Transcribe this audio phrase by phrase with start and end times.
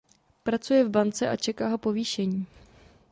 [0.43, 2.47] Pracuje v bance a čeká ho povýšení.